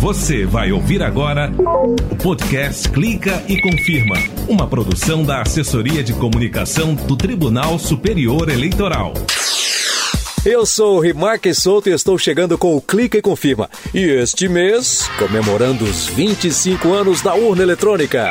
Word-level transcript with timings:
Você 0.00 0.44
vai 0.44 0.70
ouvir 0.70 1.02
agora 1.02 1.50
o 1.58 2.16
podcast 2.16 2.88
Clica 2.90 3.42
e 3.48 3.60
Confirma, 3.60 4.16
uma 4.48 4.66
produção 4.66 5.24
da 5.24 5.40
Assessoria 5.40 6.02
de 6.02 6.12
Comunicação 6.12 6.94
do 6.94 7.16
Tribunal 7.16 7.78
Superior 7.78 8.50
Eleitoral. 8.50 9.14
Eu 10.44 10.66
sou 10.66 10.98
o 10.98 11.00
Rimarque 11.00 11.54
Souto 11.54 11.88
e 11.88 11.92
estou 11.92 12.18
chegando 12.18 12.58
com 12.58 12.76
o 12.76 12.80
Clica 12.82 13.16
e 13.16 13.22
Confirma. 13.22 13.70
E 13.94 14.00
este 14.02 14.46
mês, 14.46 15.08
comemorando 15.18 15.84
os 15.84 16.06
25 16.08 16.92
anos 16.92 17.22
da 17.22 17.34
urna 17.34 17.62
eletrônica. 17.62 18.30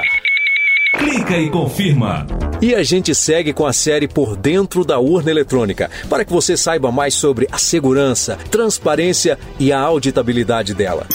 Clica 0.96 1.38
e 1.38 1.50
confirma. 1.50 2.28
E 2.62 2.76
a 2.76 2.84
gente 2.84 3.16
segue 3.16 3.52
com 3.52 3.66
a 3.66 3.74
série 3.74 4.08
Por 4.08 4.38
Dentro 4.38 4.86
da 4.86 5.00
Urna 5.00 5.32
Eletrônica, 5.32 5.90
para 6.08 6.24
que 6.24 6.32
você 6.32 6.56
saiba 6.56 6.92
mais 6.92 7.16
sobre 7.16 7.48
a 7.52 7.58
segurança, 7.58 8.38
transparência 8.50 9.38
e 9.60 9.72
a 9.72 9.80
auditabilidade 9.80 10.74
dela. 10.74 11.08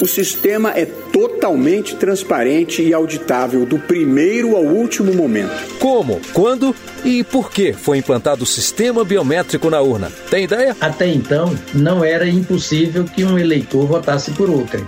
O 0.00 0.08
sistema 0.08 0.72
é 0.76 0.86
totalmente 0.86 1.94
transparente 1.94 2.82
e 2.82 2.92
auditável 2.92 3.64
do 3.64 3.78
primeiro 3.78 4.56
ao 4.56 4.64
último 4.64 5.14
momento. 5.14 5.52
Como, 5.78 6.20
quando 6.32 6.74
e 7.04 7.22
por 7.22 7.50
que 7.52 7.72
foi 7.72 7.98
implantado 7.98 8.42
o 8.42 8.46
sistema 8.46 9.04
biométrico 9.04 9.70
na 9.70 9.80
urna? 9.80 10.10
Tem 10.28 10.44
ideia? 10.44 10.76
Até 10.80 11.06
então, 11.06 11.56
não 11.72 12.02
era 12.02 12.28
impossível 12.28 13.04
que 13.04 13.24
um 13.24 13.38
eleitor 13.38 13.86
votasse 13.86 14.32
por 14.32 14.50
outra. 14.50 14.84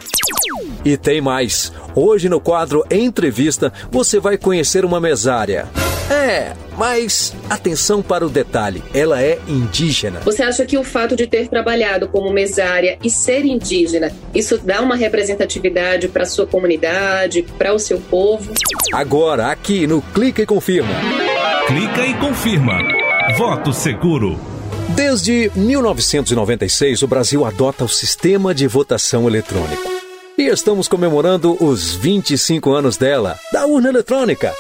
E 0.85 0.97
tem 0.97 1.21
mais. 1.21 1.73
Hoje 1.95 2.29
no 2.29 2.41
quadro 2.41 2.85
Entrevista, 2.91 3.73
você 3.91 4.19
vai 4.19 4.37
conhecer 4.37 4.85
uma 4.85 5.01
mesária. 5.01 5.69
É, 6.11 6.53
mas 6.77 7.35
atenção 7.49 8.03
para 8.03 8.27
o 8.27 8.29
detalhe, 8.29 8.83
ela 8.95 9.23
é 9.23 9.39
indígena. 9.49 10.21
Você 10.21 10.43
acha 10.43 10.65
que 10.65 10.77
o 10.77 10.85
fato 10.85 11.17
de 11.17 11.27
ter 11.27 11.49
trabalhado 11.49 12.09
como 12.09 12.33
mesária 12.33 12.99
e 13.03 13.11
ser 13.11 13.45
indígena, 13.45 14.13
isso 14.35 14.59
dá 14.59 14.81
uma 14.81 14.97
representatividade 14.97 16.09
para 16.09 16.27
sua 16.27 16.47
comunidade, 16.47 17.43
para 17.57 17.73
o 17.73 17.79
seu 17.79 17.99
povo? 17.99 18.53
Agora, 18.93 19.51
aqui 19.51 19.87
no 19.87 20.03
Clica 20.03 20.43
e 20.43 20.47
Confirma. 20.47 20.95
Clica 21.67 22.07
e 22.07 22.15
confirma. 22.15 22.79
Voto 23.37 23.73
seguro. 23.73 24.39
Desde 24.95 25.51
1996, 25.57 27.03
o 27.03 27.09
Brasil 27.09 27.45
adota 27.45 27.85
o 27.85 27.89
sistema 27.89 28.55
de 28.55 28.69
votação 28.69 29.27
eletrônico. 29.27 29.91
E 30.39 30.47
estamos 30.47 30.87
comemorando 30.87 31.57
os 31.61 31.95
25 31.97 32.71
anos 32.73 32.97
dela, 32.97 33.39
da 33.53 33.67
urna 33.67 33.89
eletrônica. 33.89 34.55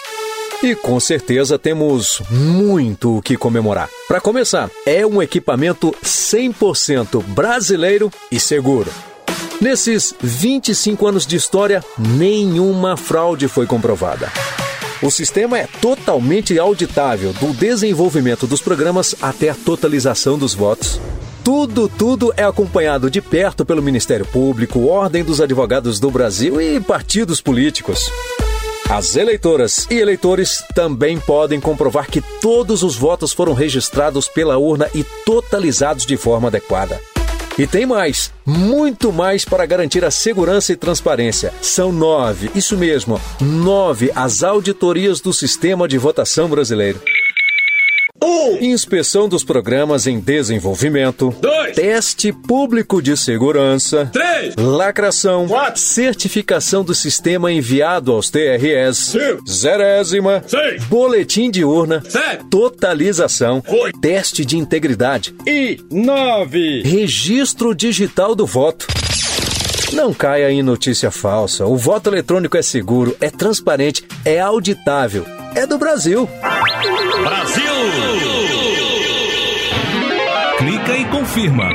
E 0.62 0.74
com 0.74 0.98
certeza 0.98 1.58
temos 1.58 2.22
muito 2.30 3.18
o 3.18 3.22
que 3.22 3.36
comemorar. 3.36 3.90
Para 4.08 4.20
começar, 4.20 4.70
é 4.86 5.06
um 5.06 5.22
equipamento 5.22 5.94
100% 6.02 7.22
brasileiro 7.22 8.10
e 8.32 8.40
seguro. 8.40 8.90
Nesses 9.60 10.14
25 10.20 11.06
anos 11.06 11.26
de 11.26 11.36
história, 11.36 11.84
nenhuma 11.98 12.96
fraude 12.96 13.48
foi 13.48 13.66
comprovada. 13.66 14.30
O 15.02 15.10
sistema 15.10 15.58
é 15.58 15.68
totalmente 15.80 16.58
auditável, 16.58 17.32
do 17.34 17.52
desenvolvimento 17.52 18.46
dos 18.46 18.62
programas 18.62 19.14
até 19.20 19.50
a 19.50 19.54
totalização 19.54 20.38
dos 20.38 20.54
votos. 20.54 20.98
Tudo, 21.44 21.88
tudo 21.88 22.32
é 22.36 22.44
acompanhado 22.44 23.10
de 23.10 23.20
perto 23.20 23.64
pelo 23.64 23.82
Ministério 23.82 24.24
Público, 24.24 24.86
Ordem 24.86 25.22
dos 25.22 25.40
Advogados 25.40 26.00
do 26.00 26.10
Brasil 26.10 26.60
e 26.60 26.80
partidos 26.80 27.40
políticos. 27.40 28.10
As 28.88 29.16
eleitoras 29.16 29.84
e 29.90 29.94
eleitores 29.94 30.62
também 30.72 31.18
podem 31.18 31.60
comprovar 31.60 32.08
que 32.08 32.22
todos 32.40 32.84
os 32.84 32.94
votos 32.94 33.32
foram 33.32 33.52
registrados 33.52 34.28
pela 34.28 34.58
urna 34.58 34.88
e 34.94 35.02
totalizados 35.24 36.06
de 36.06 36.16
forma 36.16 36.46
adequada. 36.46 37.00
E 37.58 37.66
tem 37.66 37.84
mais, 37.84 38.32
muito 38.44 39.12
mais 39.12 39.44
para 39.44 39.66
garantir 39.66 40.04
a 40.04 40.10
segurança 40.10 40.72
e 40.72 40.76
transparência. 40.76 41.52
São 41.60 41.90
nove, 41.90 42.48
isso 42.54 42.76
mesmo, 42.76 43.20
nove 43.40 44.12
as 44.14 44.44
auditorias 44.44 45.20
do 45.20 45.32
sistema 45.32 45.88
de 45.88 45.98
votação 45.98 46.48
brasileiro. 46.48 47.00
Um, 48.26 48.58
Inspeção 48.64 49.28
dos 49.28 49.44
programas 49.44 50.06
em 50.06 50.18
desenvolvimento. 50.18 51.34
Dois. 51.40 51.74
Teste 51.76 52.32
público 52.32 53.00
de 53.00 53.16
segurança. 53.16 54.10
três, 54.12 54.54
Lacração. 54.56 55.46
Quatro. 55.46 55.80
Certificação 55.80 56.82
do 56.82 56.94
sistema 56.94 57.52
enviado 57.52 58.12
aos 58.12 58.28
TRS. 58.30 58.98
Cinco. 59.12 59.48
Zerésima. 59.48 60.42
Seis. 60.46 60.82
Boletim 60.84 61.50
de 61.50 61.64
urna. 61.64 62.02
Sete. 62.08 62.44
Totalização. 62.50 63.62
Oito. 63.68 64.00
Teste 64.00 64.44
de 64.44 64.56
integridade. 64.58 65.34
e 65.46 65.78
nove. 65.90 66.82
Registro 66.82 67.74
digital 67.74 68.34
do 68.34 68.44
voto. 68.46 68.86
Não 69.92 70.12
caia 70.12 70.50
em 70.50 70.62
notícia 70.62 71.10
falsa. 71.12 71.64
O 71.64 71.76
voto 71.76 72.10
eletrônico 72.10 72.56
é 72.56 72.62
seguro, 72.62 73.16
é 73.20 73.30
transparente, 73.30 74.04
é 74.24 74.40
auditável. 74.40 75.24
É 75.54 75.64
do 75.66 75.78
Brasil. 75.78 76.28
Brasil! 77.22 77.64
Clica 80.58 80.96
e 80.96 81.04
confirma. 81.06 81.68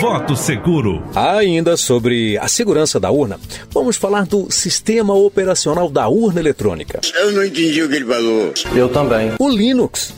Voto 0.00 0.36
seguro. 0.36 1.02
Ainda 1.14 1.76
sobre 1.76 2.36
a 2.38 2.48
segurança 2.48 2.98
da 2.98 3.10
urna, 3.10 3.38
vamos 3.70 3.96
falar 3.96 4.26
do 4.26 4.50
sistema 4.50 5.14
operacional 5.14 5.88
da 5.88 6.08
urna 6.08 6.40
eletrônica. 6.40 7.00
Eu 7.14 7.32
não 7.32 7.44
entendi 7.44 7.82
o 7.82 7.88
que 7.88 7.96
ele 7.96 8.04
falou. 8.04 8.52
Eu 8.74 8.88
também. 8.88 9.32
O 9.38 9.48
Linux. 9.48 10.12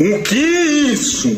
O 0.00 0.22
que 0.22 0.36
é 0.36 0.64
isso? 0.92 1.36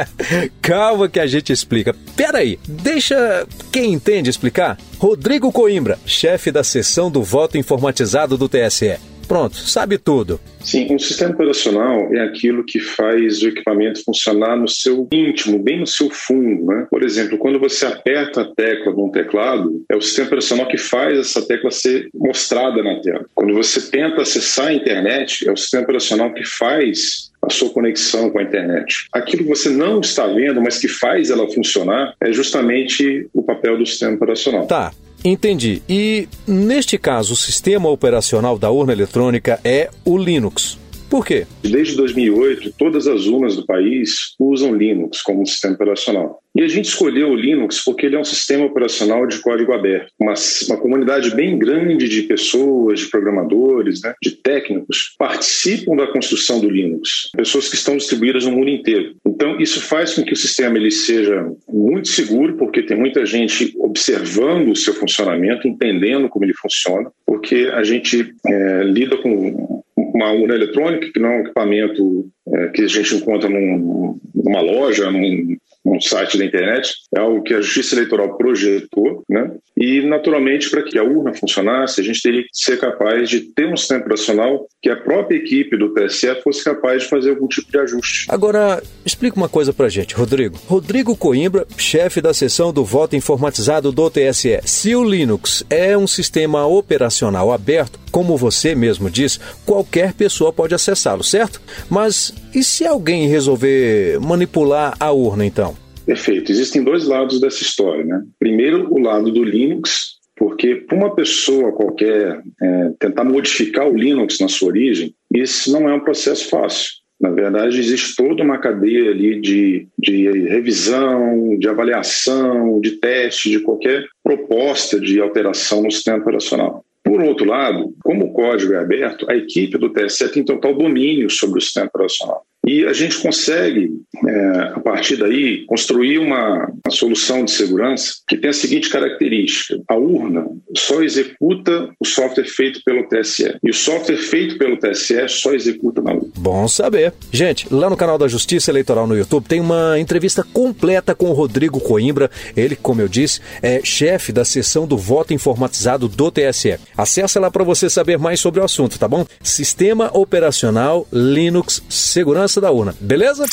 Calma 0.62 1.08
que 1.08 1.18
a 1.18 1.26
gente 1.26 1.52
explica. 1.52 1.94
Peraí, 2.14 2.58
deixa 2.68 3.46
quem 3.72 3.92
entende 3.92 4.30
explicar. 4.30 4.78
Rodrigo 4.98 5.50
Coimbra, 5.50 5.98
chefe 6.06 6.52
da 6.52 6.62
seção 6.62 7.10
do 7.10 7.22
voto 7.22 7.58
informatizado 7.58 8.36
do 8.38 8.48
TSE. 8.48 8.96
Pronto, 9.26 9.56
sabe 9.56 9.98
tudo. 9.98 10.40
Sim, 10.60 10.88
um 10.90 10.98
sistema 10.98 11.32
operacional 11.32 12.12
é 12.12 12.20
aquilo 12.20 12.64
que 12.64 12.80
faz 12.80 13.42
o 13.42 13.48
equipamento 13.48 14.02
funcionar 14.04 14.56
no 14.56 14.68
seu 14.68 15.06
íntimo, 15.12 15.58
bem 15.58 15.80
no 15.80 15.86
seu 15.86 16.10
fundo. 16.10 16.66
Né? 16.66 16.86
Por 16.90 17.02
exemplo, 17.02 17.38
quando 17.38 17.58
você 17.58 17.86
aperta 17.86 18.42
a 18.42 18.44
tecla 18.44 18.92
num 18.92 19.10
teclado, 19.10 19.84
é 19.90 19.96
o 19.96 20.00
sistema 20.00 20.26
operacional 20.26 20.66
que 20.66 20.78
faz 20.78 21.18
essa 21.18 21.46
tecla 21.46 21.70
ser 21.70 22.08
mostrada 22.14 22.82
na 22.82 23.00
tela. 23.00 23.26
Quando 23.34 23.54
você 23.54 23.80
tenta 23.80 24.22
acessar 24.22 24.68
a 24.68 24.72
internet, 24.72 25.48
é 25.48 25.52
o 25.52 25.56
sistema 25.56 25.84
operacional 25.84 26.32
que 26.32 26.44
faz 26.44 27.30
a 27.42 27.50
sua 27.50 27.70
conexão 27.70 28.30
com 28.30 28.38
a 28.38 28.42
internet. 28.42 29.06
Aquilo 29.12 29.44
que 29.44 29.48
você 29.48 29.68
não 29.68 30.00
está 30.00 30.26
vendo, 30.26 30.60
mas 30.60 30.78
que 30.78 30.88
faz 30.88 31.30
ela 31.30 31.48
funcionar, 31.48 32.14
é 32.20 32.32
justamente 32.32 33.28
o 33.32 33.42
papel 33.42 33.78
do 33.78 33.86
sistema 33.86 34.16
operacional. 34.16 34.66
Tá, 34.66 34.92
entendi. 35.30 35.82
E 35.88 36.28
neste 36.46 36.96
caso, 36.98 37.32
o 37.32 37.36
sistema 37.36 37.88
operacional 37.88 38.58
da 38.58 38.70
urna 38.70 38.92
eletrônica 38.92 39.60
é 39.64 39.90
o 40.04 40.16
Linux. 40.16 40.78
Por 41.08 41.24
quê? 41.24 41.46
Desde 41.62 41.96
2008, 41.96 42.74
todas 42.78 43.06
as 43.06 43.26
urnas 43.26 43.56
do 43.56 43.64
país 43.64 44.34
usam 44.38 44.74
Linux 44.74 45.22
como 45.22 45.46
sistema 45.46 45.74
operacional. 45.74 46.40
E 46.56 46.62
a 46.62 46.68
gente 46.68 46.86
escolheu 46.86 47.28
o 47.28 47.36
Linux 47.36 47.84
porque 47.84 48.06
ele 48.06 48.16
é 48.16 48.18
um 48.18 48.24
sistema 48.24 48.64
operacional 48.64 49.26
de 49.26 49.38
código 49.40 49.74
aberto. 49.74 50.10
Uma, 50.18 50.32
uma 50.68 50.76
comunidade 50.78 51.34
bem 51.34 51.58
grande 51.58 52.08
de 52.08 52.22
pessoas, 52.22 53.00
de 53.00 53.10
programadores, 53.10 54.00
né, 54.02 54.14
de 54.22 54.30
técnicos, 54.30 55.14
participam 55.18 55.94
da 55.96 56.06
construção 56.06 56.58
do 56.58 56.70
Linux. 56.70 57.28
Pessoas 57.36 57.68
que 57.68 57.74
estão 57.74 57.96
distribuídas 57.96 58.46
no 58.46 58.52
mundo 58.52 58.70
inteiro. 58.70 59.14
Então, 59.26 59.60
isso 59.60 59.82
faz 59.82 60.14
com 60.14 60.22
que 60.22 60.32
o 60.32 60.36
sistema 60.36 60.78
ele 60.78 60.90
seja 60.90 61.46
muito 61.68 62.08
seguro, 62.08 62.56
porque 62.56 62.82
tem 62.82 62.96
muita 62.96 63.26
gente 63.26 63.74
observando 63.78 64.70
o 64.70 64.76
seu 64.76 64.94
funcionamento, 64.94 65.68
entendendo 65.68 66.28
como 66.28 66.44
ele 66.44 66.54
funciona, 66.54 67.10
porque 67.26 67.70
a 67.74 67.82
gente 67.82 68.34
é, 68.46 68.82
lida 68.82 69.18
com 69.18 69.75
uma 70.16 70.32
urna 70.32 70.54
eletrônica, 70.54 71.12
que 71.12 71.20
não 71.20 71.30
é 71.30 71.36
um 71.36 71.40
equipamento 71.40 72.28
é, 72.48 72.68
que 72.68 72.82
a 72.82 72.88
gente 72.88 73.16
encontra 73.16 73.48
num, 73.48 74.18
numa 74.34 74.60
loja, 74.60 75.10
num, 75.10 75.56
num 75.86 76.00
site 76.00 76.36
da 76.36 76.44
internet, 76.44 76.92
é 77.16 77.20
algo 77.20 77.42
que 77.44 77.54
a 77.54 77.60
Justiça 77.60 77.94
Eleitoral 77.94 78.36
projetou, 78.36 79.22
né? 79.28 79.52
E, 79.76 80.02
naturalmente, 80.02 80.68
para 80.68 80.82
que 80.82 80.98
a 80.98 81.04
urna 81.04 81.32
funcionasse, 81.32 82.00
a 82.00 82.04
gente 82.04 82.20
teria 82.20 82.42
que 82.42 82.48
ser 82.52 82.78
capaz 82.78 83.30
de 83.30 83.40
ter 83.52 83.66
um 83.66 83.76
sistema 83.76 84.00
operacional 84.00 84.66
que 84.82 84.90
a 84.90 84.96
própria 84.96 85.36
equipe 85.36 85.76
do 85.76 85.94
TSE 85.94 86.42
fosse 86.42 86.64
capaz 86.64 87.04
de 87.04 87.08
fazer 87.08 87.30
algum 87.30 87.46
tipo 87.46 87.70
de 87.70 87.78
ajuste. 87.78 88.26
Agora, 88.28 88.82
explica 89.04 89.36
uma 89.36 89.48
coisa 89.48 89.72
pra 89.72 89.88
gente, 89.88 90.14
Rodrigo. 90.14 90.58
Rodrigo 90.66 91.16
Coimbra, 91.16 91.66
chefe 91.78 92.20
da 92.20 92.34
seção 92.34 92.72
do 92.72 92.84
voto 92.84 93.14
informatizado 93.14 93.92
do 93.92 94.10
TSE. 94.10 94.58
Se 94.64 94.96
o 94.96 95.04
Linux 95.04 95.64
é 95.70 95.96
um 95.96 96.06
sistema 96.06 96.66
operacional 96.66 97.52
aberto, 97.52 98.00
como 98.10 98.36
você 98.36 98.74
mesmo 98.74 99.10
diz, 99.10 99.38
qualquer 99.64 100.14
pessoa 100.14 100.52
pode 100.52 100.74
acessá-lo, 100.74 101.22
certo? 101.22 101.60
Mas 101.90 102.32
e 102.54 102.64
se 102.64 102.86
alguém 102.86 103.28
resolver 103.28 104.18
manipular 104.20 104.96
a 104.98 105.12
urna, 105.12 105.44
então? 105.44 105.75
Perfeito. 106.06 106.52
Existem 106.52 106.84
dois 106.84 107.04
lados 107.04 107.40
dessa 107.40 107.62
história, 107.62 108.04
né? 108.04 108.22
Primeiro, 108.38 108.86
o 108.94 109.00
lado 109.00 109.30
do 109.32 109.42
Linux, 109.42 110.18
porque 110.36 110.76
para 110.76 110.96
uma 110.96 111.14
pessoa 111.14 111.72
qualquer 111.72 112.40
é, 112.62 112.90
tentar 113.00 113.24
modificar 113.24 113.88
o 113.88 113.96
Linux 113.96 114.38
na 114.38 114.46
sua 114.46 114.68
origem, 114.68 115.12
isso 115.34 115.72
não 115.72 115.88
é 115.88 115.94
um 115.94 116.00
processo 116.00 116.48
fácil. 116.48 116.90
Na 117.20 117.30
verdade, 117.30 117.80
existe 117.80 118.14
toda 118.14 118.44
uma 118.44 118.58
cadeia 118.58 119.10
ali 119.10 119.40
de, 119.40 119.88
de 119.98 120.28
revisão, 120.48 121.58
de 121.58 121.66
avaliação, 121.66 122.78
de 122.80 122.92
teste, 122.92 123.50
de 123.50 123.60
qualquer 123.60 124.04
proposta 124.22 125.00
de 125.00 125.20
alteração 125.20 125.82
no 125.82 125.90
sistema 125.90 126.18
operacional. 126.18 126.84
Por 127.02 127.22
outro 127.22 127.46
lado, 127.46 127.94
como 128.04 128.26
o 128.26 128.32
código 128.32 128.74
é 128.74 128.78
aberto, 128.78 129.30
a 129.30 129.36
equipe 129.36 129.78
do 129.78 129.90
TSE 129.90 130.28
tem 130.30 130.44
total 130.44 130.74
domínio 130.74 131.30
sobre 131.30 131.58
o 131.58 131.62
sistema 131.62 131.86
operacional. 131.86 132.44
E 132.66 132.84
a 132.84 132.92
gente 132.92 133.18
consegue, 133.18 133.90
é, 134.26 134.58
a 134.74 134.80
partir 134.80 135.16
daí, 135.16 135.64
construir 135.66 136.18
uma, 136.18 136.66
uma, 136.84 136.90
solução 136.90 137.44
de 137.44 137.52
segurança 137.52 138.14
que 138.28 138.36
tem 138.36 138.50
a 138.50 138.52
seguinte 138.52 138.90
característica: 138.90 139.80
a 139.88 139.96
urna 139.96 140.44
só 140.74 141.00
executa 141.00 141.90
o 142.00 142.04
software 142.04 142.46
feito 142.46 142.80
pelo 142.84 143.08
TSE. 143.08 143.56
E 143.62 143.70
o 143.70 143.74
software 143.74 144.16
feito 144.16 144.58
pelo 144.58 144.76
TSE 144.78 145.28
só 145.28 145.54
executa 145.54 146.02
na 146.02 146.12
urna. 146.12 146.28
Bom 146.36 146.66
saber. 146.66 147.14
Gente, 147.30 147.72
lá 147.72 147.88
no 147.88 147.96
canal 147.96 148.18
da 148.18 148.26
Justiça 148.26 148.72
Eleitoral 148.72 149.06
no 149.06 149.16
YouTube 149.16 149.46
tem 149.46 149.60
uma 149.60 149.98
entrevista 150.00 150.42
completa 150.42 151.14
com 151.14 151.26
o 151.26 151.32
Rodrigo 151.32 151.78
Coimbra. 151.78 152.28
Ele, 152.56 152.74
como 152.74 153.00
eu 153.00 153.06
disse, 153.06 153.40
é 153.62 153.80
chefe 153.84 154.32
da 154.32 154.44
seção 154.44 154.88
do 154.88 154.98
voto 154.98 155.32
informatizado 155.32 156.08
do 156.08 156.32
TSE. 156.32 156.78
Acesse 156.96 157.38
lá 157.38 157.48
para 157.48 157.62
você 157.62 157.88
saber 157.88 158.18
mais 158.18 158.40
sobre 158.40 158.60
o 158.60 158.64
assunto, 158.64 158.98
tá 158.98 159.06
bom? 159.06 159.24
Sistema 159.40 160.10
Operacional 160.12 161.06
Linux 161.12 161.82
Segurança 161.88 162.55
da 162.60 162.70
urna, 162.70 162.94
beleza? 163.00 163.44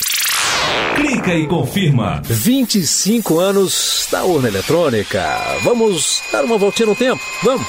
Clica 0.95 1.33
e 1.33 1.47
confirma. 1.47 2.21
25 2.23 3.39
anos 3.39 4.07
da 4.11 4.23
urna 4.23 4.47
eletrônica. 4.47 5.23
Vamos 5.63 6.21
dar 6.31 6.43
uma 6.43 6.57
voltinha 6.57 6.87
no 6.87 6.95
tempo? 6.95 7.21
Vamos. 7.43 7.67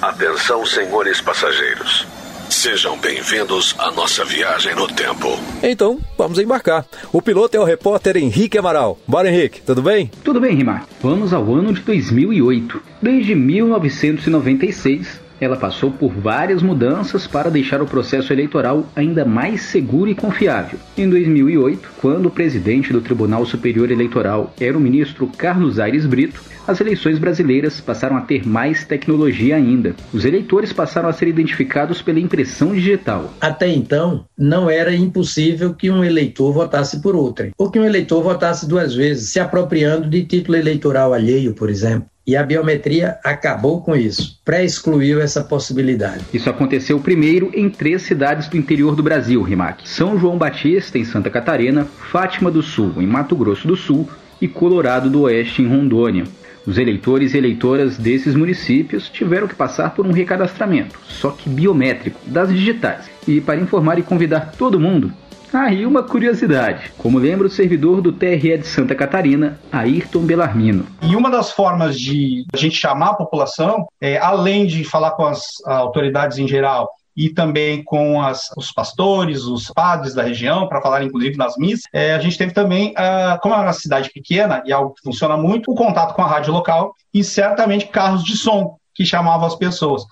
Atenção, 0.00 0.64
senhores 0.64 1.20
passageiros. 1.20 2.06
Sejam 2.48 2.98
bem-vindos 2.98 3.74
à 3.78 3.90
nossa 3.92 4.24
viagem 4.24 4.74
no 4.74 4.86
tempo. 4.88 5.38
Então, 5.62 5.98
vamos 6.18 6.38
embarcar. 6.38 6.84
O 7.12 7.22
piloto 7.22 7.56
é 7.56 7.60
o 7.60 7.64
repórter 7.64 8.16
Henrique 8.16 8.58
Amaral. 8.58 8.98
Bora, 9.06 9.28
Henrique, 9.30 9.62
tudo 9.62 9.80
bem? 9.82 10.10
Tudo 10.24 10.40
bem, 10.40 10.56
Rimar. 10.56 10.84
Vamos 11.00 11.32
ao 11.32 11.44
ano 11.54 11.72
de 11.72 11.80
2008. 11.82 12.82
Desde 13.00 13.36
1996, 13.36 15.20
ela 15.40 15.56
passou 15.56 15.90
por 15.90 16.12
várias 16.12 16.62
mudanças 16.62 17.26
para 17.26 17.50
deixar 17.50 17.80
o 17.80 17.86
processo 17.86 18.32
eleitoral 18.32 18.86
ainda 18.94 19.24
mais 19.24 19.62
seguro 19.62 20.10
e 20.10 20.14
confiável. 20.14 20.78
Em 20.96 21.08
2008, 21.08 21.88
quando 22.00 22.26
o 22.26 22.30
presidente 22.30 22.92
do 22.92 23.00
Tribunal 23.00 23.46
Superior 23.46 23.90
Eleitoral 23.90 24.52
era 24.60 24.76
o 24.76 24.80
ministro 24.80 25.26
Carlos 25.26 25.78
Aires 25.78 26.04
Brito, 26.04 26.42
as 26.66 26.80
eleições 26.80 27.18
brasileiras 27.18 27.80
passaram 27.80 28.16
a 28.16 28.20
ter 28.20 28.46
mais 28.46 28.84
tecnologia 28.84 29.56
ainda. 29.56 29.94
Os 30.12 30.24
eleitores 30.24 30.72
passaram 30.72 31.08
a 31.08 31.12
ser 31.12 31.26
identificados 31.26 32.00
pela 32.00 32.20
impressão 32.20 32.72
digital. 32.72 33.32
Até 33.40 33.68
então, 33.68 34.24
não 34.38 34.70
era 34.70 34.94
impossível 34.94 35.74
que 35.74 35.90
um 35.90 36.04
eleitor 36.04 36.52
votasse 36.52 37.00
por 37.00 37.16
outrem, 37.16 37.50
ou 37.58 37.70
que 37.70 37.80
um 37.80 37.84
eleitor 37.84 38.22
votasse 38.22 38.68
duas 38.68 38.94
vezes, 38.94 39.30
se 39.30 39.40
apropriando 39.40 40.08
de 40.08 40.24
título 40.24 40.56
eleitoral 40.56 41.12
alheio, 41.12 41.54
por 41.54 41.70
exemplo. 41.70 42.08
E 42.30 42.36
a 42.36 42.44
biometria 42.44 43.18
acabou 43.24 43.80
com 43.80 43.96
isso, 43.96 44.38
pré-excluiu 44.44 45.20
essa 45.20 45.42
possibilidade. 45.42 46.24
Isso 46.32 46.48
aconteceu 46.48 47.00
primeiro 47.00 47.50
em 47.52 47.68
três 47.68 48.02
cidades 48.02 48.46
do 48.46 48.56
interior 48.56 48.94
do 48.94 49.02
Brasil, 49.02 49.42
Rimac: 49.42 49.82
São 49.88 50.16
João 50.16 50.38
Batista, 50.38 50.96
em 50.96 51.04
Santa 51.04 51.28
Catarina, 51.28 51.84
Fátima 51.84 52.48
do 52.48 52.62
Sul, 52.62 52.94
em 52.98 53.06
Mato 53.06 53.34
Grosso 53.34 53.66
do 53.66 53.74
Sul 53.74 54.08
e 54.40 54.46
Colorado 54.46 55.10
do 55.10 55.22
Oeste, 55.22 55.60
em 55.60 55.66
Rondônia. 55.66 56.22
Os 56.64 56.78
eleitores 56.78 57.34
e 57.34 57.38
eleitoras 57.38 57.98
desses 57.98 58.36
municípios 58.36 59.08
tiveram 59.08 59.48
que 59.48 59.56
passar 59.56 59.92
por 59.96 60.06
um 60.06 60.12
recadastramento, 60.12 61.00
só 61.08 61.32
que 61.32 61.48
biométrico, 61.48 62.20
das 62.26 62.48
digitais. 62.48 63.10
E 63.26 63.40
para 63.40 63.58
informar 63.58 63.98
e 63.98 64.04
convidar 64.04 64.52
todo 64.56 64.78
mundo, 64.78 65.12
Aí 65.52 65.84
uma 65.84 66.02
curiosidade, 66.02 66.92
como 66.96 67.18
lembra 67.18 67.46
o 67.46 67.50
servidor 67.50 68.00
do 68.00 68.12
TRE 68.12 68.58
de 68.58 68.66
Santa 68.66 68.94
Catarina, 68.94 69.58
Ayrton 69.72 70.20
Belarmino. 70.20 70.86
E 71.02 71.16
uma 71.16 71.30
das 71.30 71.50
formas 71.50 71.98
de 71.98 72.44
a 72.52 72.56
gente 72.56 72.76
chamar 72.76 73.10
a 73.10 73.14
população, 73.14 73.86
é, 74.00 74.16
além 74.18 74.64
de 74.66 74.84
falar 74.84 75.10
com 75.12 75.26
as 75.26 75.42
autoridades 75.66 76.38
em 76.38 76.46
geral, 76.46 76.88
e 77.16 77.28
também 77.28 77.82
com 77.84 78.22
as, 78.22 78.48
os 78.56 78.72
pastores, 78.72 79.42
os 79.42 79.70
padres 79.74 80.14
da 80.14 80.22
região, 80.22 80.68
para 80.68 80.80
falar 80.80 81.02
inclusive 81.02 81.36
nas 81.36 81.56
missas. 81.56 81.84
É, 81.92 82.14
a 82.14 82.18
gente 82.18 82.38
teve 82.38 82.52
também, 82.52 82.92
uh, 82.92 83.38
como 83.42 83.54
é 83.54 83.58
uma 83.58 83.72
cidade 83.72 84.10
pequena 84.10 84.62
e 84.64 84.72
algo 84.72 84.94
que 84.94 85.02
funciona 85.02 85.36
muito, 85.36 85.70
o 85.70 85.74
contato 85.74 86.14
com 86.14 86.22
a 86.22 86.26
rádio 86.26 86.52
local 86.52 86.94
e 87.12 87.22
certamente 87.24 87.88
carros 87.88 88.24
de 88.24 88.36
som 88.36 88.76
que 88.94 89.04
chamavam 89.04 89.46
as 89.46 89.56
pessoas. 89.56 90.04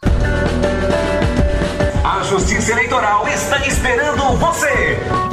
A 2.05 2.23
Justiça 2.25 2.73
Eleitoral 2.73 3.27
está 3.29 3.65
esperando 3.67 4.37
você! 4.37 5.28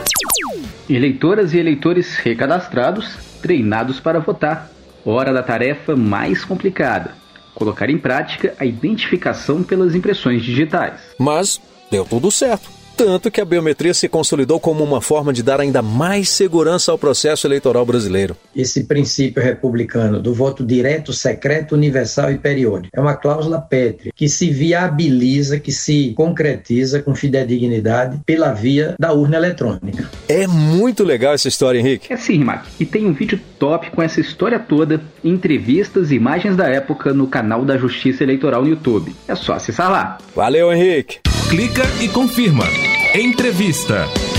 Eleitoras 0.89 1.53
e 1.53 1.57
eleitores 1.57 2.15
recadastrados, 2.17 3.15
treinados 3.41 3.99
para 3.99 4.19
votar. 4.19 4.69
Hora 5.03 5.33
da 5.33 5.41
tarefa 5.41 5.95
mais 5.95 6.43
complicada: 6.43 7.15
colocar 7.53 7.89
em 7.89 7.97
prática 7.97 8.53
a 8.59 8.65
identificação 8.65 9.63
pelas 9.63 9.95
impressões 9.95 10.43
digitais. 10.43 10.99
Mas 11.17 11.61
deu 11.89 12.05
tudo 12.05 12.29
certo 12.29 12.74
tanto 12.95 13.29
que 13.29 13.41
a 13.41 13.45
biometria 13.45 13.93
se 13.93 14.07
consolidou 14.07 14.59
como 14.59 14.83
uma 14.83 15.01
forma 15.01 15.33
de 15.33 15.43
dar 15.43 15.59
ainda 15.59 15.81
mais 15.81 16.29
segurança 16.29 16.91
ao 16.91 16.97
processo 16.97 17.45
eleitoral 17.45 17.85
brasileiro. 17.85 18.35
Esse 18.55 18.85
princípio 18.85 19.43
republicano 19.43 20.21
do 20.21 20.33
voto 20.33 20.65
direto, 20.65 21.11
secreto, 21.11 21.75
universal 21.75 22.31
e 22.31 22.37
periódico 22.37 22.89
é 22.93 23.01
uma 23.01 23.15
cláusula 23.15 23.59
pétrea 23.59 24.11
que 24.15 24.29
se 24.29 24.49
viabiliza, 24.49 25.59
que 25.59 25.71
se 25.71 26.13
concretiza 26.15 27.01
com 27.01 27.13
fidedignidade 27.13 28.19
pela 28.25 28.53
via 28.53 28.95
da 28.97 29.11
urna 29.13 29.37
eletrônica. 29.37 30.09
É 30.29 30.47
muito 30.47 31.03
legal 31.03 31.33
essa 31.33 31.47
história, 31.47 31.79
Henrique. 31.79 32.11
É 32.11 32.17
sim, 32.17 32.39
Mac. 32.39 32.65
E 32.79 32.85
tem 32.85 33.05
um 33.05 33.13
vídeo 33.13 33.39
top 33.59 33.91
com 33.91 34.01
essa 34.01 34.21
história 34.21 34.59
toda, 34.59 35.01
entrevistas 35.23 36.11
e 36.11 36.15
imagens 36.15 36.55
da 36.55 36.67
época 36.67 37.13
no 37.13 37.27
canal 37.27 37.65
da 37.65 37.77
Justiça 37.77 38.23
Eleitoral 38.23 38.61
no 38.61 38.69
YouTube. 38.69 39.13
É 39.27 39.35
só 39.35 39.53
acessar 39.53 39.91
lá. 39.91 40.17
Valeu, 40.35 40.71
Henrique. 40.71 41.19
Clica 41.49 41.83
e 42.01 42.09
confirma. 42.09 42.65
Entrevista. 43.13 44.34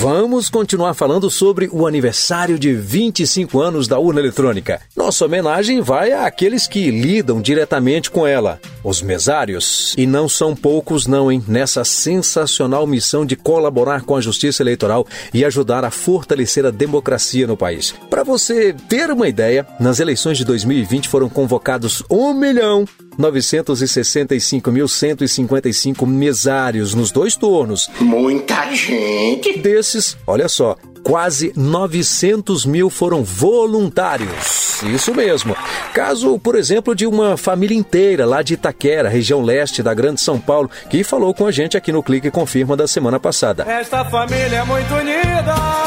Vamos 0.00 0.50
continuar 0.50 0.92
falando 0.92 1.30
sobre 1.30 1.68
o 1.72 1.86
aniversário 1.86 2.58
de 2.58 2.74
25 2.74 3.60
anos 3.60 3.86
da 3.86 3.98
urna 3.98 4.20
eletrônica. 4.20 4.80
Nossa 4.94 5.24
homenagem 5.24 5.80
vai 5.80 6.12
àqueles 6.12 6.66
que 6.66 6.90
lidam 6.90 7.40
diretamente 7.40 8.10
com 8.10 8.26
ela, 8.26 8.60
os 8.82 9.00
mesários. 9.00 9.94
E 9.96 10.06
não 10.06 10.28
são 10.28 10.54
poucos, 10.54 11.06
não, 11.06 11.30
hein? 11.30 11.42
Nessa 11.46 11.84
sensacional 11.84 12.86
missão 12.86 13.24
de 13.24 13.36
colaborar 13.36 14.02
com 14.02 14.16
a 14.16 14.20
justiça 14.20 14.62
eleitoral 14.62 15.06
e 15.32 15.44
ajudar 15.44 15.84
a 15.84 15.90
fortalecer 15.90 16.66
a 16.66 16.70
democracia 16.70 17.46
no 17.46 17.56
país. 17.56 17.94
Para 18.10 18.24
você 18.24 18.74
ter 18.88 19.10
uma 19.10 19.28
ideia, 19.28 19.66
nas 19.78 20.00
eleições 20.00 20.36
de 20.36 20.44
2020 20.44 21.08
foram 21.08 21.28
convocados 21.28 22.02
1 22.10 22.34
milhão 22.34 22.84
965.155 23.18 26.06
mesários 26.06 26.94
nos 26.94 27.10
dois 27.10 27.34
turnos. 27.36 27.90
Muita 28.00 28.72
gente! 28.74 29.58
Desses, 29.84 30.16
olha 30.26 30.48
só, 30.48 30.76
quase 31.02 31.52
900 31.54 32.64
mil 32.64 32.88
foram 32.88 33.22
voluntários. 33.22 34.82
Isso 34.82 35.14
mesmo. 35.14 35.54
Caso, 35.92 36.38
por 36.38 36.56
exemplo, 36.56 36.94
de 36.94 37.06
uma 37.06 37.36
família 37.36 37.76
inteira 37.76 38.24
lá 38.24 38.40
de 38.40 38.54
Itaquera, 38.54 39.10
região 39.10 39.42
leste 39.42 39.82
da 39.82 39.92
Grande 39.92 40.22
São 40.22 40.40
Paulo, 40.40 40.70
que 40.88 41.04
falou 41.04 41.34
com 41.34 41.46
a 41.46 41.52
gente 41.52 41.76
aqui 41.76 41.92
no 41.92 42.02
Clique 42.02 42.30
Confirma 42.30 42.74
da 42.78 42.88
semana 42.88 43.20
passada. 43.20 43.62
Esta 43.70 44.06
família 44.06 44.56
é 44.56 44.64
muito 44.64 44.94
unida. 44.94 45.83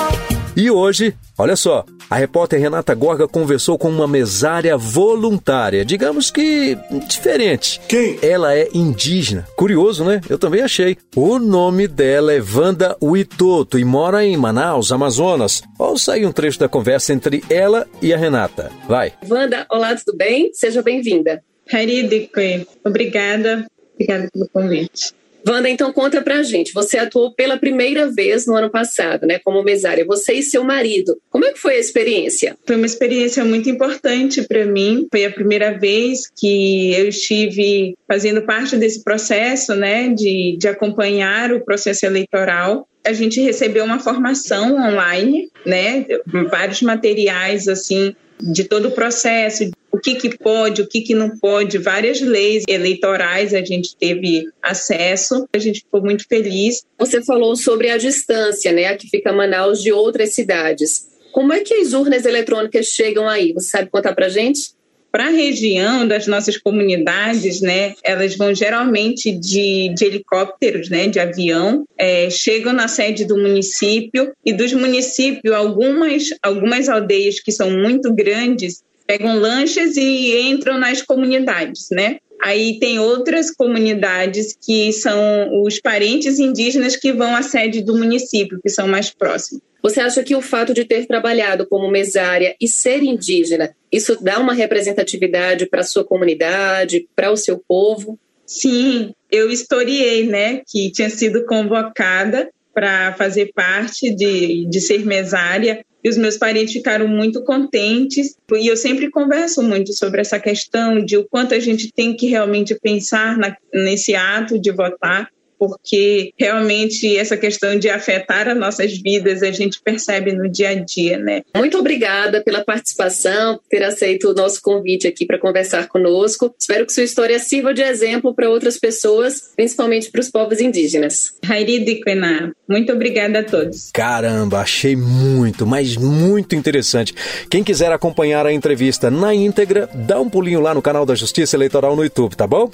E 0.58 0.72
hoje, 0.72 1.14
olha 1.38 1.56
só, 1.56 1.86
a 2.10 2.16
repórter 2.16 2.60
Renata 2.60 2.96
Gorga 2.96 3.28
conversou 3.28 3.78
com 3.78 3.90
uma 3.90 4.08
mesária 4.08 4.76
voluntária, 4.76 5.86
digamos 5.86 6.32
que 6.32 6.76
diferente. 7.08 7.80
Quem? 7.88 8.18
Ela 8.24 8.56
é 8.56 8.68
indígena. 8.74 9.46
Curioso, 9.56 10.04
né? 10.04 10.20
Eu 10.28 10.40
também 10.40 10.64
achei. 10.64 10.98
O 11.16 11.38
nome 11.38 11.88
dela 11.88 12.34
é 12.34 12.42
Wanda 12.42 12.98
Uitoto 13.00 13.78
e 13.78 13.86
mora 13.86 14.26
em 14.26 14.36
Manaus, 14.36 14.92
Amazonas. 14.92 15.62
Ouça 15.78 16.14
aí 16.14 16.26
um 16.26 16.32
trecho 16.32 16.58
da 16.58 16.68
conversa 16.68 17.14
entre 17.14 17.44
ela 17.52 17.86
e 18.02 18.12
a 18.12 18.18
Renata. 18.18 18.72
Vai. 18.88 19.14
Wanda, 19.30 19.68
olá, 19.70 19.96
tudo 19.96 20.18
bem? 20.18 20.50
Seja 20.54 20.82
bem-vinda. 20.82 21.44
Haridikwe, 21.72 22.68
obrigada. 22.84 23.68
Obrigada 23.94 24.28
pelo 24.34 24.50
convite. 24.50 25.14
Wanda, 25.48 25.70
então 25.70 25.92
conta 25.94 26.22
pra 26.22 26.44
gente. 26.44 26.74
Você 26.74 26.98
atuou 26.98 27.34
pela 27.34 27.58
primeira 27.58 28.12
vez 28.12 28.46
no 28.46 28.56
ano 28.56 28.70
passado, 28.70 29.26
né, 29.26 29.40
como 29.44 29.64
mesária, 29.64 30.06
você 30.06 30.34
e 30.34 30.44
seu 30.44 30.64
marido. 30.64 31.18
Como 31.30 31.46
é 31.46 31.54
que 31.54 31.60
foi 31.60 31.76
a 31.76 31.80
experiência? 31.80 32.58
Foi 32.66 32.76
uma 32.76 32.86
experiência 32.86 33.44
muito 33.46 33.70
importante 33.70 34.42
para 34.44 34.66
mim. 34.66 35.08
Foi 35.12 35.26
a 35.26 35.32
primeira 35.32 35.78
vez 35.78 36.30
que 36.36 36.94
eu 36.94 37.08
estive 37.10 37.96
fazendo 38.08 38.42
parte 38.44 38.76
desse 38.78 39.04
processo, 39.04 39.76
né, 39.76 40.10
de, 40.10 40.58
de 40.58 40.68
acompanhar 40.68 41.52
o 41.54 41.64
processo 41.64 42.06
eleitoral 42.06 42.88
a 43.06 43.14
gente 43.14 43.40
recebeu 43.40 43.86
uma 43.86 44.00
formação 44.00 44.76
online, 44.76 45.50
né? 45.66 46.06
Vários 46.52 46.82
materiais 46.82 47.70
assim 47.70 48.14
de 48.40 48.64
todo 48.66 48.90
o 48.90 48.92
processo, 48.92 49.72
o 49.92 50.00
que, 50.00 50.16
que 50.16 50.38
pode, 50.38 50.82
o 50.82 50.88
que, 50.88 51.02
que 51.02 51.16
não 51.16 51.38
pode, 51.38 51.78
várias 51.78 52.22
leis 52.22 52.64
eleitorais 52.68 53.54
a 53.54 53.64
gente 53.64 53.96
teve 53.96 54.46
acesso, 54.62 55.48
a 55.54 55.58
gente 55.58 55.82
ficou 55.82 56.02
muito 56.02 56.26
feliz. 56.28 56.84
Você 57.00 57.24
falou 57.24 57.56
sobre 57.56 57.90
a 57.90 57.98
distância, 57.98 58.72
né, 58.72 58.96
que 58.96 59.10
fica 59.10 59.34
Manaus 59.34 59.82
de 59.82 59.92
outras 59.92 60.34
cidades. 60.34 61.08
Como 61.32 61.54
é 61.54 61.62
que 61.62 61.74
as 61.74 61.94
urnas 61.94 62.26
eletrônicas 62.26 62.88
chegam 62.88 63.28
aí? 63.28 63.54
Você 63.54 63.70
sabe 63.70 63.90
contar 63.90 64.14
para 64.14 64.30
gente? 64.30 64.78
Para 65.12 65.28
a 65.28 65.32
região 65.32 66.08
das 66.08 66.28
nossas 66.28 66.58
comunidades, 66.58 67.62
né, 67.62 67.96
elas 68.04 68.36
vão 68.36 68.54
geralmente 68.54 69.32
de, 69.32 69.92
de 69.96 70.06
helicópteros, 70.06 70.90
né, 70.90 71.08
de 71.08 71.20
avião, 71.20 71.86
é, 71.98 72.30
chegam 72.30 72.74
na 72.74 72.88
sede 72.88 73.26
do 73.26 73.38
município 73.38 74.32
e 74.46 74.54
dos 74.54 74.74
municípios, 74.74 75.56
algumas, 75.56 76.26
algumas 76.42 76.90
aldeias 76.90 77.40
que 77.40 77.52
são 77.52 77.72
muito 77.72 78.14
grandes, 78.14 78.84
pegam 79.08 79.40
lanchas 79.40 79.96
e 79.96 80.38
entram 80.42 80.78
nas 80.78 81.02
comunidades, 81.02 81.88
né? 81.92 82.18
Aí 82.44 82.78
tem 82.80 83.00
outras 83.00 83.50
comunidades 83.50 84.56
que 84.62 84.92
são 84.94 85.64
os 85.64 85.80
parentes 85.80 86.38
indígenas 86.38 86.96
que 86.96 87.12
vão 87.12 87.36
à 87.36 87.42
sede 87.42 87.82
do 87.82 87.98
município, 87.98 88.60
que 88.62 88.70
são 88.70 88.88
mais 88.88 89.10
próximos. 89.10 89.64
Você 89.82 90.02
acha 90.02 90.24
que 90.24 90.36
o 90.36 90.42
fato 90.42 90.74
de 90.74 90.84
ter 90.86 91.08
trabalhado 91.08 91.66
como 91.68 91.90
mesária 91.90 92.56
e 92.60 92.68
ser 92.68 93.02
indígena, 93.02 93.74
isso 93.92 94.22
dá 94.22 94.40
uma 94.40 94.54
representatividade 94.54 95.66
para 95.68 95.82
a 95.82 95.86
sua 95.86 96.04
comunidade, 96.04 97.08
para 97.16 97.32
o 97.32 97.38
seu 97.38 97.62
povo? 97.68 98.20
Sim, 98.46 99.14
eu 99.32 99.50
historiei, 99.50 100.26
né, 100.28 100.62
que 100.68 100.92
tinha 100.92 101.10
sido 101.10 101.46
convocada 101.46 102.50
para 102.74 103.14
fazer 103.14 103.52
parte 103.54 104.14
de, 104.14 104.66
de 104.66 104.82
ser 104.82 105.06
mesária 105.06 105.84
e 106.08 106.10
os 106.10 106.18
meus 106.18 106.38
parentes 106.38 106.74
ficaram 106.74 107.08
muito 107.08 107.44
contentes. 107.44 108.38
E 108.54 108.68
eu 108.68 108.78
sempre 108.78 109.12
converso 109.12 109.62
muito 109.62 109.94
sobre 109.94 110.22
essa 110.22 110.40
questão 110.40 111.04
de 111.04 111.18
o 111.18 111.26
quanto 111.26 111.54
a 111.54 111.60
gente 111.60 111.92
tem 111.92 112.16
que 112.16 112.28
realmente 112.28 112.74
pensar 112.82 113.38
na, 113.38 113.56
nesse 113.74 114.16
ato 114.16 114.58
de 114.58 114.72
votar 114.72 115.30
porque 115.58 116.32
realmente 116.38 117.18
essa 117.18 117.38
questão 117.38 117.78
de 117.78 117.90
afetar 117.90 118.48
as 118.48 118.58
nossas 118.58 118.98
vidas 118.98 119.44
a 119.44 119.52
gente 119.52 119.82
percebe 119.82 120.32
no 120.32 120.50
dia 120.50 120.70
a 120.70 120.76
dia, 120.76 121.18
né? 121.18 121.42
Muito 121.56 121.78
obrigada 121.78 122.42
pela 122.44 122.64
participação, 122.64 123.58
por 123.58 123.64
ter 123.70 123.84
aceito 123.84 124.30
o 124.30 124.34
nosso 124.34 124.62
convite 124.62 125.08
aqui 125.08 125.26
para 125.26 125.40
conversar 125.40 125.88
conosco. 125.88 126.54
Espero 126.60 126.86
que 126.86 126.94
sua 126.94 127.04
história 127.04 127.40
sirva 127.40 127.74
de 127.74 127.82
exemplo 127.82 128.34
para 128.34 128.50
outras 128.50 128.78
pessoas, 128.78 129.52
principalmente 129.56 130.12
para 130.12 130.22
os 130.22 130.30
povos 130.30 130.60
indígenas. 130.60 131.34
Hairi 131.48 132.02
Kwená, 132.02 132.52
muito 132.68 132.92
obrigada 132.92 133.40
a 133.40 133.44
todos. 133.44 133.92
Caramba, 133.92 134.60
achei 134.60 134.96
muito, 134.96 135.66
mas 135.66 135.96
muito 135.96 136.56
interessante. 136.56 137.14
Quem 137.50 137.64
quiser 137.64 137.92
acompanhar 137.92 138.46
a 138.46 138.54
entrevista 138.54 139.10
na 139.10 139.34
íntegra, 139.34 139.90
dá 139.94 140.20
um 140.20 140.30
pulinho 140.30 140.60
lá 140.60 140.74
no 140.74 140.82
canal 140.82 141.06
da 141.06 141.16
Justiça 141.16 141.56
Eleitoral 141.56 141.96
no 141.96 142.04
YouTube, 142.04 142.36
tá 142.36 142.46
bom? 142.46 142.70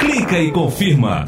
Clica 0.00 0.38
e 0.38 0.50
confirma. 0.52 1.24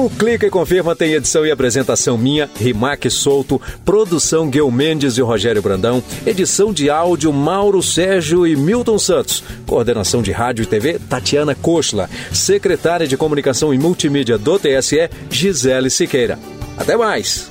O 0.00 0.08
Clica 0.08 0.46
e 0.46 0.50
Confirma 0.50 0.94
tem 0.94 1.14
edição 1.14 1.44
e 1.44 1.50
apresentação 1.50 2.16
minha, 2.16 2.48
Rimac 2.54 3.10
Souto, 3.10 3.60
produção 3.84 4.48
Guel 4.48 4.70
Mendes 4.70 5.18
e 5.18 5.20
Rogério 5.20 5.60
Brandão, 5.60 6.00
edição 6.24 6.72
de 6.72 6.88
áudio 6.88 7.32
Mauro 7.32 7.82
Sérgio 7.82 8.46
e 8.46 8.54
Milton 8.54 8.96
Santos, 8.96 9.42
coordenação 9.66 10.22
de 10.22 10.30
rádio 10.30 10.62
e 10.62 10.66
TV 10.66 11.00
Tatiana 11.00 11.52
Kochla, 11.52 12.08
secretária 12.32 13.08
de 13.08 13.16
comunicação 13.16 13.74
e 13.74 13.78
multimídia 13.78 14.38
do 14.38 14.56
TSE 14.56 15.10
Gisele 15.28 15.90
Siqueira. 15.90 16.38
Até 16.76 16.96
mais! 16.96 17.48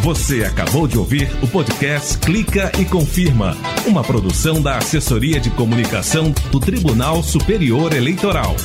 Você 0.00 0.44
acabou 0.44 0.88
de 0.88 0.96
ouvir 0.96 1.30
o 1.42 1.46
podcast 1.46 2.16
Clica 2.20 2.72
e 2.80 2.86
Confirma, 2.86 3.54
uma 3.86 4.02
produção 4.02 4.62
da 4.62 4.78
Assessoria 4.78 5.38
de 5.38 5.50
Comunicação 5.50 6.32
do 6.50 6.58
Tribunal 6.58 7.22
Superior 7.22 7.92
Eleitoral. 7.92 8.56